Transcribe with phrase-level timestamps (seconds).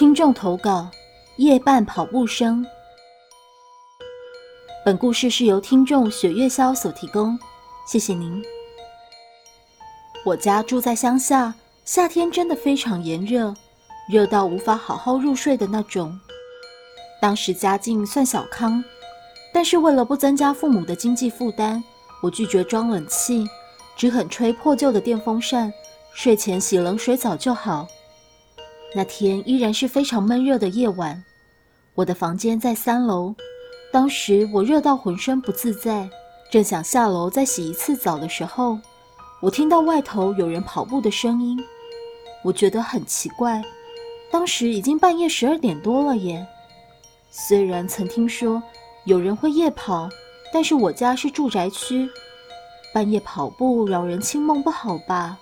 [0.00, 0.88] 听众投稿：
[1.36, 2.64] 夜半跑步声。
[4.82, 7.38] 本故事是由听众雪月霄所提供，
[7.86, 8.42] 谢谢您。
[10.24, 11.52] 我家住在乡下，
[11.84, 13.54] 夏天真的非常炎热，
[14.10, 16.18] 热到无法好好入睡的那种。
[17.20, 18.82] 当时家境算小康，
[19.52, 21.84] 但是为了不增加父母的经济负担，
[22.22, 23.46] 我拒绝装冷气，
[23.98, 25.70] 只肯吹破旧的电风扇，
[26.14, 27.86] 睡前洗冷水澡就好。
[28.94, 31.22] 那天依然是非常闷热的夜晚，
[31.94, 33.34] 我的房间在三楼。
[33.92, 36.08] 当时我热到浑身不自在，
[36.50, 38.78] 正想下楼再洗一次澡的时候，
[39.40, 41.58] 我听到外头有人跑步的声音。
[42.42, 43.62] 我觉得很奇怪，
[44.30, 46.44] 当时已经半夜十二点多了耶。
[47.30, 48.60] 虽然曾听说
[49.04, 50.08] 有人会夜跑，
[50.52, 52.08] 但是我家是住宅区，
[52.92, 55.38] 半夜跑步扰人清梦不好吧？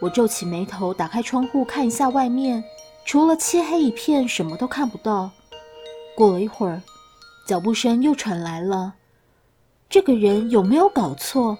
[0.00, 2.62] 我皱起眉头，打开窗户看一下外面，
[3.04, 5.30] 除了漆黑一片，什么都看不到。
[6.16, 6.82] 过了一会儿。
[7.46, 8.94] 脚步声又传来了，
[9.88, 11.56] 这个人有没有搞错？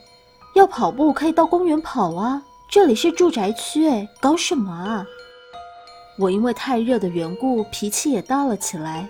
[0.57, 5.07] 要跑步可以到公园跑啊，这里是住宅区，哎，搞什么啊？
[6.19, 9.09] 我因为太热的缘故，脾气也大了起来。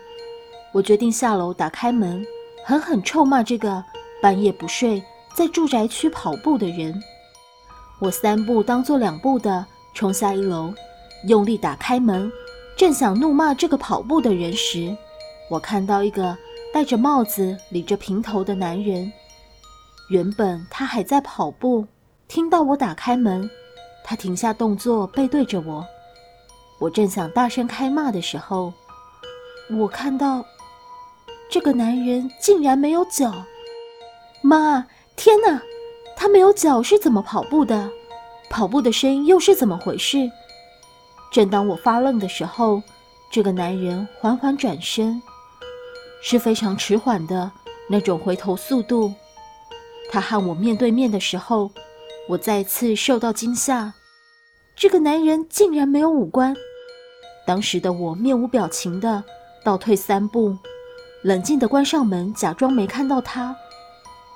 [0.70, 2.22] 我决定下楼打开门，
[2.62, 3.82] 狠狠臭骂这个
[4.20, 5.02] 半夜不睡
[5.34, 7.02] 在住宅区跑步的人。
[7.98, 10.72] 我三步当做两步的冲下一楼，
[11.26, 12.30] 用力打开门，
[12.76, 14.96] 正想怒骂这个跑步的人时，
[15.50, 16.36] 我看到一个。
[16.74, 19.10] 戴着帽子、理着平头的男人，
[20.10, 21.86] 原本他还在跑步。
[22.28, 23.48] 听到我打开门，
[24.04, 25.86] 他停下动作，背对着我。
[26.78, 28.74] 我正想大声开骂的时候，
[29.70, 30.44] 我看到
[31.48, 33.32] 这个男人竟然没有脚。
[34.42, 35.62] 妈，天哪！
[36.16, 37.90] 他没有脚是怎么跑步的？
[38.48, 40.30] 跑步的声音又是怎么回事？
[41.30, 42.82] 正当我发愣的时候，
[43.30, 45.20] 这个男人缓缓转身。
[46.22, 47.52] 是非常迟缓的
[47.88, 49.12] 那种回头速度。
[50.10, 51.70] 他和我面对面的时候，
[52.28, 53.92] 我再次受到惊吓。
[54.74, 56.56] 这个男人竟然没有五官。
[57.46, 59.22] 当时的我面无表情的
[59.62, 60.56] 倒退三步，
[61.22, 63.54] 冷静的关上门，假装没看到他，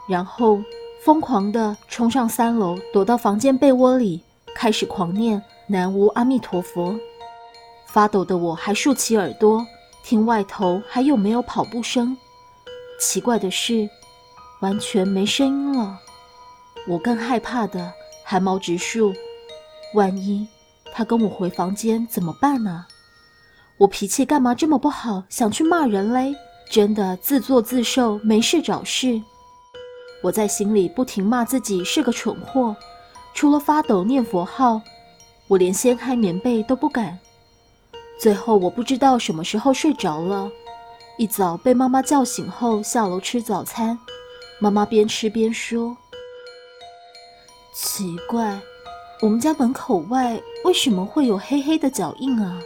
[0.08, 0.60] 然后
[1.04, 4.20] 疯狂的冲上三楼，躲到房间被窝里，
[4.54, 6.94] 开始狂念南无阿弥陀佛。
[7.86, 9.66] 发抖的我还竖起耳朵。
[10.02, 12.16] 听外头还有没有跑步声？
[12.98, 13.88] 奇怪的是，
[14.60, 15.98] 完全没声音了。
[16.86, 17.92] 我更害怕的，
[18.24, 19.12] 汗毛直竖。
[19.94, 20.46] 万一
[20.92, 22.86] 他跟我回房间怎么办呢？
[23.78, 25.22] 我脾气干嘛这么不好？
[25.30, 26.34] 想去骂人嘞？
[26.70, 29.20] 真的自作自受，没事找事。
[30.22, 32.76] 我在心里不停骂自己是个蠢货。
[33.32, 34.82] 除了发抖念佛号，
[35.48, 37.18] 我连掀开棉被都不敢。
[38.18, 40.50] 最后，我不知道什么时候睡着了。
[41.16, 43.98] 一早被妈妈叫醒后，下楼吃早餐。
[44.58, 45.96] 妈妈边吃边说
[47.72, 48.60] ：“奇怪，
[49.22, 52.60] 我们家门口外为什么会有黑黑的脚印啊？”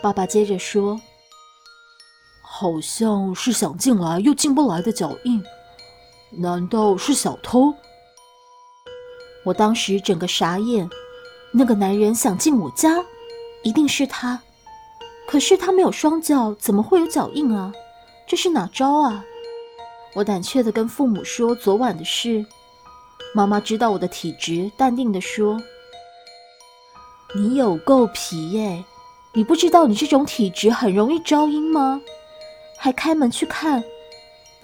[0.00, 1.00] 爸爸接着说
[2.40, 5.42] ：“好像是想进来又进不来的脚印，
[6.38, 7.74] 难道是小偷？”
[9.44, 10.88] 我当时整个傻眼，
[11.52, 13.04] 那个男人想进我家。
[13.62, 14.38] 一定是他，
[15.26, 17.72] 可是他没有双脚，怎么会有脚印啊？
[18.28, 19.24] 这是哪招啊？
[20.14, 22.44] 我胆怯的跟父母说昨晚的事。
[23.34, 25.58] 妈妈知道我的体质，淡定的说
[27.34, 28.84] ：“你有够皮耶！
[29.32, 32.00] 你不知道你这种体质很容易招阴吗？
[32.76, 33.82] 还开门去看，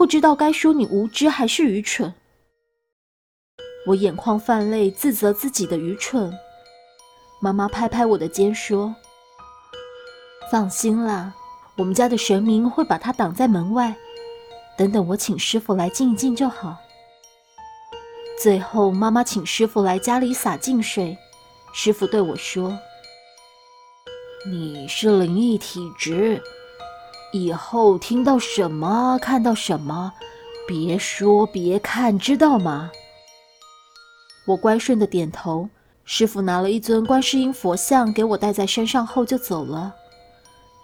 [0.00, 2.14] 不知道该说你无知还是愚蠢。”
[3.86, 6.32] 我眼眶泛泪，自责自己的愚蠢。
[7.42, 8.94] 妈妈拍拍我的肩说
[10.50, 11.34] ：“放心啦，
[11.76, 13.94] 我们家的神明会把它挡在门外。
[14.74, 16.78] 等等，我请师傅来静一静就好。”
[18.42, 21.18] 最后，妈妈请师傅来家里洒净水。
[21.74, 22.78] 师傅对我说
[24.50, 26.42] ：“你是灵异体质，
[27.32, 30.12] 以后听到什么、看到什么，
[30.66, 32.90] 别说、别看，知道吗？”
[34.46, 35.68] 我乖顺的点头。
[36.04, 39.94] 师傅拿了一尊观世音佛像给我带在身上后就走了。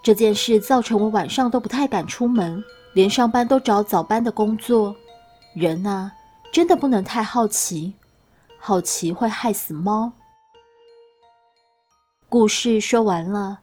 [0.01, 2.63] 这件事造成我晚上都不太敢出门，
[2.93, 4.95] 连上班都找早班的工作。
[5.53, 6.13] 人啊，
[6.53, 7.93] 真的不能太好奇，
[8.61, 10.13] 好奇会害死猫。
[12.29, 13.55] 故事说完了。